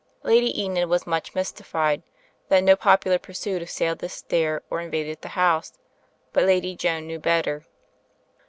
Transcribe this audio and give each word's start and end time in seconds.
Lady 0.23 0.59
Enid 0.63 0.89
was 0.89 1.05
much 1.05 1.35
mystified 1.35 2.01
that 2.49 2.63
no 2.63 2.75
popular 2.75 3.19
pursuit 3.19 3.61
assailed 3.61 3.99
this 3.99 4.15
stair 4.15 4.63
or 4.71 4.81
invaded 4.81 5.21
the 5.21 5.27
house. 5.37 5.73
But 6.33 6.45
Lady 6.45 6.75
Joan 6.75 7.03
1 7.07 7.11
aew 7.11 7.21
better. 7.21 7.67